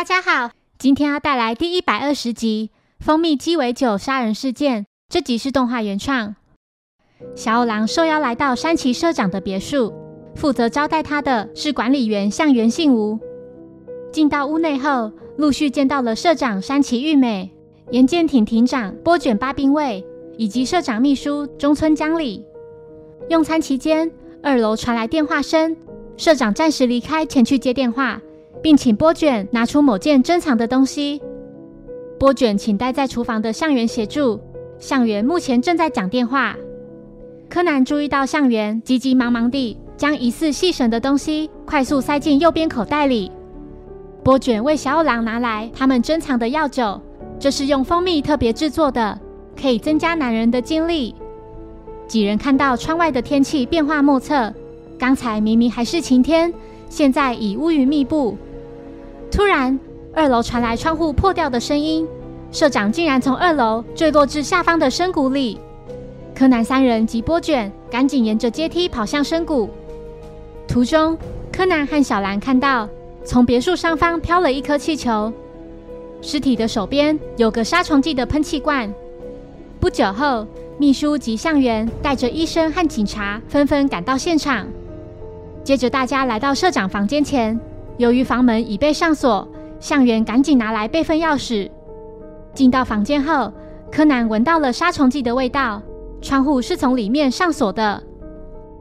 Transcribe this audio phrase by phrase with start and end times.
[0.00, 2.70] 大家好，今天要带来第一百二十集
[3.04, 4.84] 《蜂蜜鸡尾酒杀人事件》。
[5.10, 6.36] 这集是动画原创。
[7.36, 9.92] 小五郎受邀来到山崎社长的别墅，
[10.34, 13.18] 负责招待他的是管理员向原信吾。
[14.10, 17.50] 进到屋内后，陆续见到了社长山崎玉美、
[17.90, 20.02] 岩见挺庭长波卷八兵卫
[20.38, 22.42] 以及社长秘书中村江里。
[23.28, 24.10] 用餐期间，
[24.42, 25.76] 二楼传来电话声，
[26.16, 28.18] 社长暂时离开，前去接电话。
[28.62, 31.20] 并请波卷拿出某件珍藏的东西。
[32.18, 34.40] 波卷请待在厨房的向元协助。
[34.78, 36.56] 向元目前正在讲电话。
[37.50, 43.30] 柯南注意到向元急急忙忙地将疑似细绳的东西快速塞进右边口袋里。
[44.24, 46.98] 波卷为小五郎拿来他们珍藏的药酒，
[47.38, 49.18] 这是用蜂蜜特别制作的，
[49.60, 51.14] 可以增加男人的精力。
[52.06, 54.50] 几人看到窗外的天气变化莫测，
[54.98, 56.52] 刚才明明还是晴天，
[56.88, 58.36] 现在已乌云密布。
[59.30, 59.78] 突然，
[60.12, 62.06] 二楼传来窗户破掉的声音，
[62.50, 65.60] 社长竟然从二楼坠落至下方的深谷里。
[66.34, 69.70] 柯南三人及波卷赶紧沿着阶梯跑向深谷。
[70.66, 71.16] 途中，
[71.52, 72.88] 柯南和小兰看到
[73.24, 75.32] 从别墅上方飘了一颗气球，
[76.20, 78.92] 尸体的手边有个杀虫剂的喷气罐。
[79.78, 80.44] 不久后，
[80.76, 84.66] 秘书及向元带着医生和警察纷纷赶到现场。
[85.62, 87.58] 接着，大家来到社长房间前。
[88.00, 89.46] 由于房门已被上锁，
[89.78, 91.70] 向元赶紧拿来备份钥匙。
[92.54, 93.52] 进到房间后，
[93.92, 95.82] 柯南闻到了杀虫剂的味道。
[96.22, 98.02] 窗户是从里面上锁的。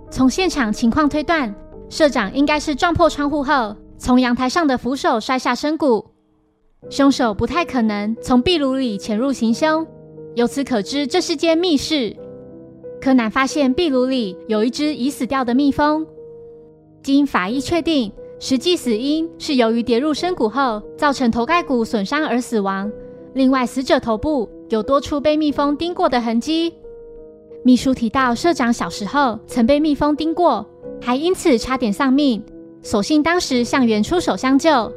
[0.10, 1.54] 从现场情况推断，
[1.90, 6.06] 社长应该是撞破窗户后，从阳台上的扶手摔下深谷。
[6.90, 9.86] 凶手不太可能从壁炉里潜入行凶。
[10.36, 12.16] 由此可知，这是间密室。
[13.02, 16.08] 柯南发现壁炉里有一只已死掉的蜜蜂。
[17.04, 18.14] 经法医确定。
[18.40, 22.90] 实际死因是由于跌入深谷后造成头盖骨损伤而死亡。
[23.34, 26.74] 另外，死者头部有多处被蜜蜂叮过的痕迹。
[27.64, 30.66] 秘书提到，社长小时候曾被蜜蜂叮过，
[31.02, 32.42] 还因此差点丧命。
[32.82, 34.90] 所幸当时向元出手相救，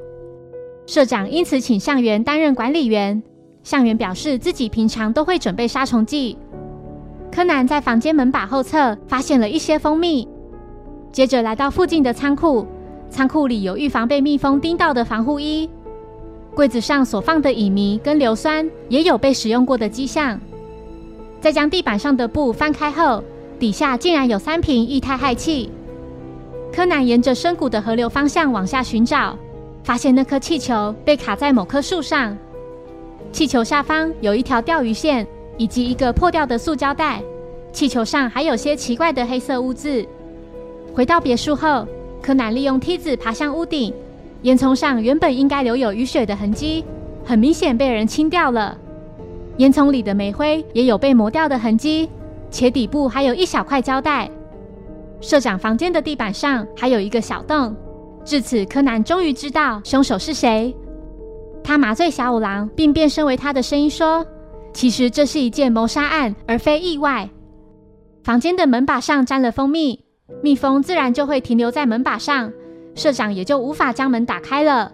[0.87, 3.21] 社长因此请向元担任管理员。
[3.65, 6.39] 向元表示自己平常都会准备杀虫剂。
[7.33, 10.29] 柯南在房间门把后侧发现了一些蜂蜜，
[11.11, 12.67] 接着来到附近的仓库。
[13.13, 15.69] 仓库里有预防被蜜蜂叮到的防护衣，
[16.55, 20.41] 柜子上所放的乙醚跟硫酸也有被使用过的迹象。
[21.39, 23.23] 在将地板上的布翻开后，
[23.59, 25.71] 底下竟然有三瓶液态氦气。
[26.73, 29.37] 柯南沿着深谷的河流方向往下寻找，
[29.85, 32.35] 发现那颗气球被卡在某棵树上，
[33.31, 35.27] 气球下方有一条钓鱼线
[35.59, 37.23] 以及一个破掉的塑胶袋，
[37.75, 40.03] 气球上还有些奇怪的黑色污渍。
[40.95, 41.87] 回到别墅后。
[42.23, 43.93] 柯南利用梯子爬向屋顶，
[44.43, 46.85] 烟囱上原本应该留有雨水的痕迹，
[47.25, 48.79] 很明显被人清掉了。
[49.59, 52.09] 烟囱里的煤灰也有被磨掉的痕迹，
[52.51, 54.31] 且底部还有一小块胶带。
[55.21, 57.75] 社长房间的地板上还有一个小洞。
[58.25, 60.75] 至此，柯南终于知道凶手是谁。
[61.63, 64.25] 他麻醉小五郎，并变身为他的声音说
[64.73, 67.29] ：“其实这是一件谋杀案，而非意外。”
[68.25, 70.02] 房间的门把上沾了蜂蜜。
[70.41, 72.53] 蜜蜂自然就会停留在门把上，
[72.95, 74.93] 社长也就无法将门打开了。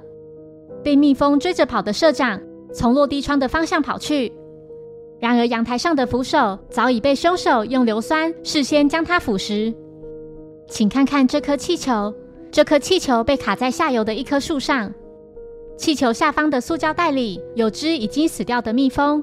[0.82, 2.40] 被蜜蜂追着跑的社长
[2.72, 4.32] 从落地窗的方向跑去，
[5.18, 9.74] 然而阳台上的扶手早已被凶手用硫酸事先将它腐蚀。
[10.68, 12.14] 请看看这颗气球，
[12.50, 14.92] 这颗气球被卡在下游的一棵树上，
[15.76, 19.22] 气球下方的塑胶袋里有只已经死掉的蜜蜂。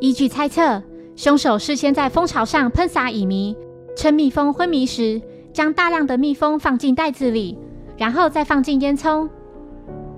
[0.00, 0.82] 依据猜测，
[1.16, 3.54] 凶手事先在蜂巢上喷洒乙醚。
[3.96, 5.20] 趁蜜蜂昏迷时，
[5.52, 7.56] 将大量的蜜蜂放进袋子里，
[7.96, 9.28] 然后再放进烟囱。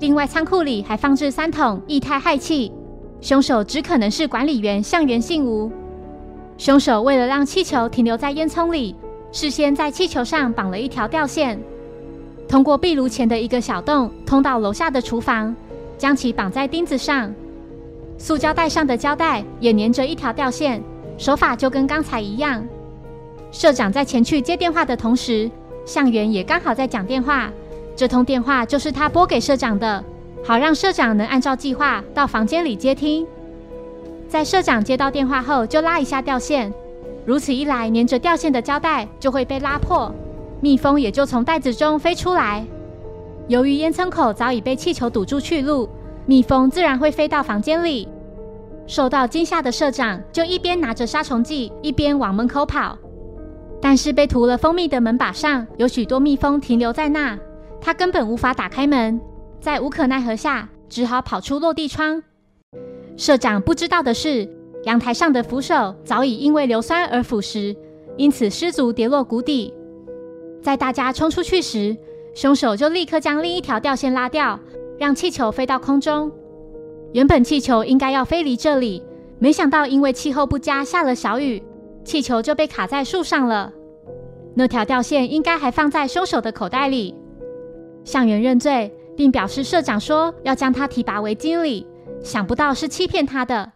[0.00, 2.72] 另外，仓库里还放置三桶液态氦气。
[3.20, 5.70] 凶手只可能是管理员向原信吾。
[6.58, 8.94] 凶手为了让气球停留在烟囱里，
[9.32, 11.58] 事先在气球上绑了一条吊线，
[12.46, 15.54] 通过壁炉前的一个小洞通到楼下的厨房，
[15.96, 17.34] 将其绑在钉子上。
[18.18, 20.82] 塑胶袋上的胶带也粘着一条吊线，
[21.18, 22.66] 手法就跟刚才一样。
[23.56, 25.50] 社长在前去接电话的同时，
[25.86, 27.50] 向元也刚好在讲电话。
[27.96, 30.04] 这通电话就是他拨给社长的，
[30.44, 33.26] 好让社长能按照计划到房间里接听。
[34.28, 36.70] 在社长接到电话后，就拉一下吊线，
[37.24, 40.14] 如此一来，粘着吊线的胶带就会被拉破，
[40.60, 42.62] 蜜蜂也就从袋子中飞出来。
[43.48, 45.88] 由于烟囱口早已被气球堵住去路，
[46.26, 48.06] 蜜蜂自然会飞到房间里。
[48.86, 52.98] 受到惊吓的社长就一边拿着杀虫剂，一边往门口跑。
[53.80, 57.38] 但是被涂了蜂蜜的门把上有许多蜜蜂停留在那，
[57.80, 59.20] 他根本无法打开门。
[59.60, 62.22] 在无可奈何下，只好跑出落地窗。
[63.16, 64.48] 社长不知道的是，
[64.84, 67.76] 阳台上的扶手早已因为硫酸而腐蚀，
[68.16, 69.72] 因此失足跌落谷底。
[70.62, 71.96] 在大家冲出去时，
[72.34, 74.58] 凶手就立刻将另一条吊线拉掉，
[74.98, 76.30] 让气球飞到空中。
[77.12, 79.02] 原本气球应该要飞离这里，
[79.38, 81.62] 没想到因为气候不佳，下了小雨，
[82.06, 83.70] 气球就被卡在树上了。
[84.54, 87.14] 那条吊线应该还放在凶手的口袋里。
[88.04, 91.86] 向元认罪，并表示社长说要将他提拔为经理。
[92.22, 93.72] 想不到是欺骗他的。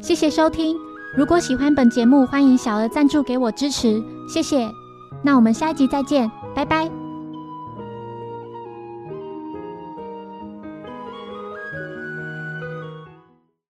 [0.00, 0.76] 谢谢收听，
[1.16, 4.02] 如果喜欢本节目，欢迎小额赞助给我支持，
[4.32, 4.66] 谢谢。
[5.22, 6.97] 那我们下一集再见，拜拜。